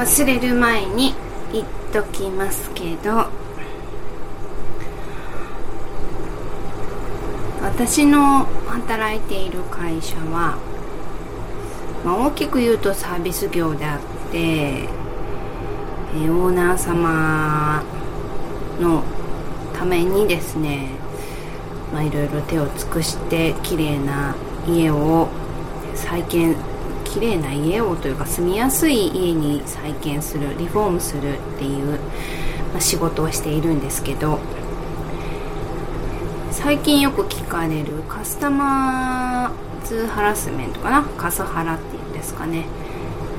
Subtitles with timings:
[0.00, 1.12] 忘れる前に
[1.52, 3.26] 言っときますけど
[7.60, 10.56] 私の働いている会社は、
[12.02, 17.84] まあ、大きく言うとサービス業であって、えーオーナー様
[18.80, 19.04] の
[19.74, 20.88] ためにですね、
[21.92, 24.34] まあ、いろいろ手を尽くして綺麗な
[24.66, 25.28] 家を
[25.94, 26.56] 再建
[27.12, 31.98] 綺麗な家をというか住みやすい家に再建するリフォームするっていう、
[32.72, 34.38] まあ仕事をしているんですけど
[36.52, 41.02] 最近よく聞かれるカスタマーズハラスメントかな？
[41.02, 42.66] カスハラっていうんですかね。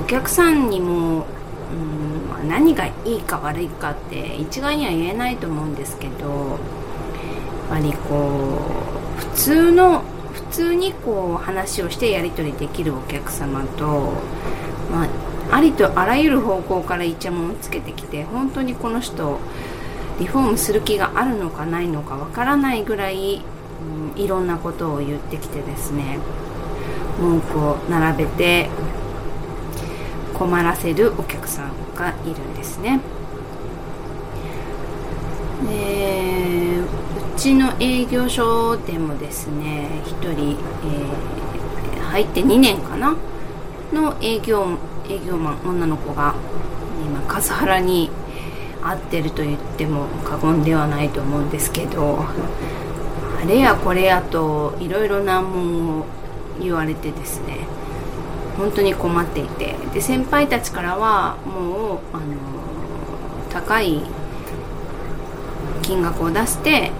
[0.00, 1.26] お客さんにも、
[1.70, 6.58] うんま何がいいか悪いかって一概には言えないと思うんですけどやっ
[7.68, 8.60] ぱりこ
[9.18, 14.12] う普通の普通にこう話をしてやり取りできるお客様と、
[14.90, 19.38] まあ、ありとあらゆる方向からイチャモンをつけてきて本当にこの人
[20.18, 23.42] リフォームする気があるのかないのかわからないぐらい、
[24.16, 26.18] うんいろんなことを言ってきてですね。
[27.20, 28.68] 文句を並べて
[30.34, 33.00] 困らせるお客さんがいるんですね。
[35.68, 36.41] で
[37.42, 43.16] ちの営業所でもですね1人、えー入って2年かな？
[43.92, 44.76] の営業
[45.08, 46.34] 営業マン女の子が
[47.04, 48.10] 今カスハラに
[48.82, 56.06] 合ってると言っても過言ではないと思うんですけどあれやこれやといろいろ難問を
[56.60, 57.66] 言われてですね
[58.58, 59.74] 本当に困っていて。
[59.94, 62.24] で先輩たちからはもうあの
[63.50, 64.02] 高い
[65.82, 66.92] 金額を出して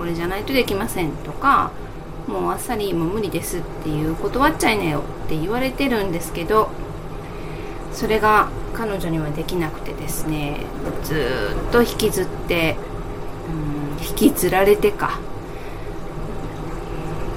[0.00, 1.72] これじゃないとできませんとか
[2.26, 6.70] もうあっさりもう無理ですっていう断っちゃいなよって言われてるんですけど
[7.92, 10.64] それが彼女にはできなくてですね
[11.04, 12.76] ずっと引きずって
[13.98, 15.20] うん引きずられてか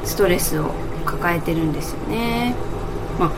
[0.06, 0.72] ストレスを
[1.06, 2.56] 抱えてるんですよね。
[3.20, 3.32] まあ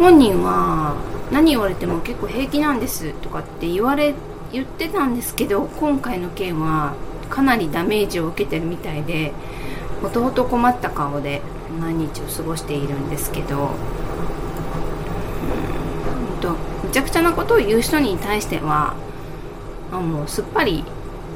[0.00, 0.96] 本人は
[1.30, 4.16] 何言われても結構平気なんですとかって言われ
[4.50, 6.94] 言ってたんですけど今回の件は
[7.30, 9.32] かなりダメージを受けてるみたいで
[10.02, 11.40] もともと困った顔で
[11.80, 13.70] 何日を過ごしているんですけど
[16.34, 16.52] うんと
[16.84, 18.94] むちゃくちゃなことを言う人に対しては
[19.92, 20.84] あもうすっぱり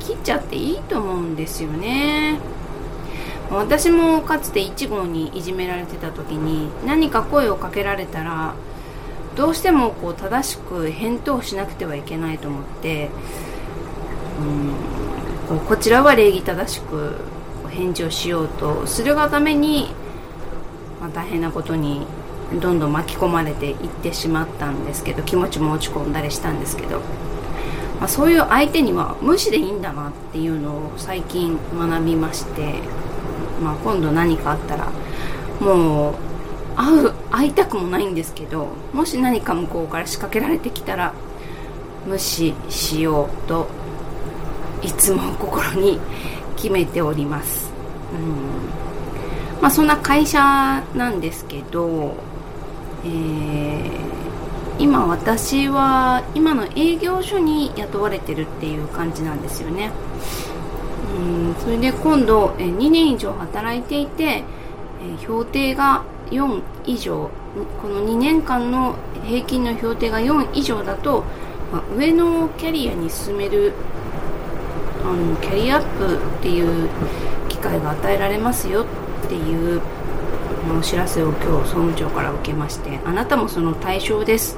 [0.01, 2.39] 切っちゃっていいと思うんですよね。
[3.51, 8.55] 私もかつて1号にいじめられてた時に何か声をかけられたら
[9.37, 13.11] どうしてもこう正しく返答しなくてはいけないと思って
[14.41, 15.04] うん
[15.61, 17.17] こちらは礼儀正しく
[17.71, 19.89] 返事をしようとするがために、
[21.01, 22.07] まあ、大変なことに
[22.61, 27.01] どんどん巻き込まれていってしまったんですけど気持ちも落ち込んだりしたんですけど、
[27.99, 32.81] まあ、そういう相手には無視でいいんだなっていうのを最近学びまして、
[33.63, 34.91] まあ、今度何かあったら
[35.61, 36.15] もう
[36.77, 41.15] 会う会いたくもないんですけどもし何か向こうから仕掛けられてきたら
[42.07, 43.69] 無視しようと
[44.85, 45.99] いつも心に
[46.57, 47.71] 決めております、
[48.13, 49.63] うん。
[49.63, 50.39] まあ、そんな会社
[50.95, 52.15] なんですけど、
[53.05, 54.15] えー
[54.79, 59.93] 今私は今の営業所に雇われてるっていう感じなんですよね、
[61.17, 64.45] うん、それで今度2年以上働いていて、え
[65.25, 67.31] 評定が4以上。
[67.81, 71.23] この2年間の平均の評定が4以上だと、
[71.73, 73.73] まあ上のキャリアに進める
[75.05, 76.89] あのキャリアアップっていう
[77.49, 78.87] 機会が与えられますよ
[79.25, 79.81] っていう
[80.79, 84.57] お知らせを今日総務長から受けましてあなたもその対象です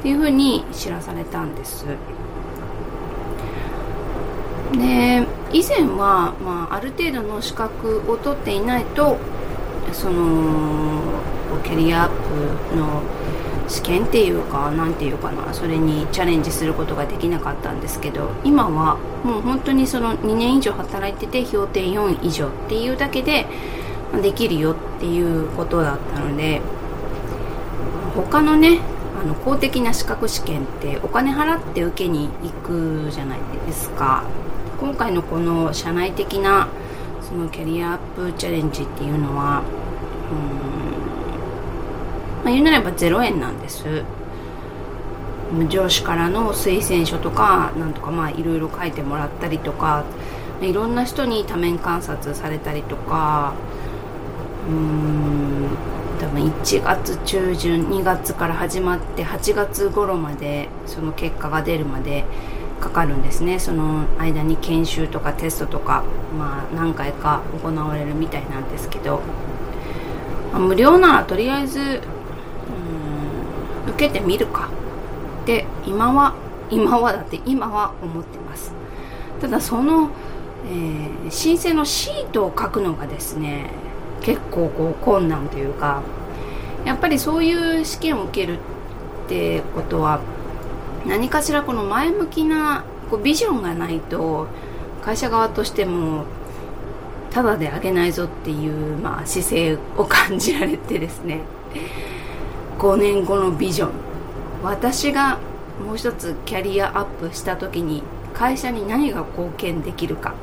[0.00, 1.86] っていうふうに知らされたんです。
[4.72, 9.16] で以前は、まあ、ある程度の資格を取っていないと
[9.92, 11.00] その
[11.64, 12.10] キャリアアッ
[12.70, 13.02] プの
[13.68, 23.46] 試験っていうかなんていうかなそれにチャレンジすることができなかったんですけど今はもう本当にその2年以上働いてて評定4以上っていうだけで
[24.22, 26.62] できるよっていうことだったので
[28.14, 28.80] 他のね
[29.20, 34.24] あの公的な資格試験ってお金払って受けに行くじゃないですか。
[34.80, 36.68] 今回のこの社内的な
[37.20, 39.62] そのキャリアアップチャレンジっていうのは
[40.30, 41.27] うん、
[42.48, 43.84] まあ、言うなれば0円なんです。
[45.68, 50.04] 上司からの推薦書とかなんとかまあいろいろ書いてもらったりとか
[50.60, 53.54] いろんな人に多面観察されたりとか
[54.66, 55.68] うーん
[56.20, 62.24] 多分1月中旬2月から始まって8月頃までその結果が出るまで
[62.80, 63.58] かかるんですね。
[63.58, 66.04] その間に研修とかテストとか、
[66.38, 69.20] まあ、何回か行われるみたいなんですけど、
[70.52, 72.00] ま、無料ならとりあえず
[73.88, 74.68] 受けてみるか。
[75.42, 76.34] って今は
[76.70, 78.72] 今はだって今は思ってます。
[79.40, 80.10] ただその、
[80.66, 83.70] えー、申請のシートを書くのがですね
[84.20, 86.02] 結構こう困難というか
[86.84, 90.20] やっぱりそういう試験を受けるってことは
[91.06, 94.48] 何かしらこの前向きなこうビジョンがないと
[95.02, 96.24] 会社側としても
[97.30, 101.40] ただであげないぞっていう、まあ、姿勢を感じられてですね。
[102.78, 103.90] 5年後のビジョン。
[104.62, 105.38] 私が
[105.84, 108.02] もう一つキャリアアップした時に
[108.32, 110.34] 会社に何が貢献できるか。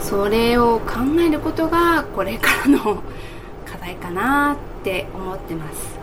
[0.00, 3.02] それを考えることがこれからの
[3.64, 5.98] 課題かなって思ってます、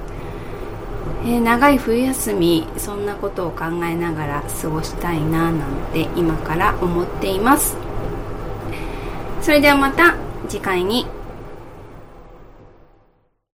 [1.25, 7.75] えー、長い冬休みそんなことを考えながら過ごしたいななんて今から思っています。
[9.42, 10.15] それではまた
[10.48, 11.21] 次回に。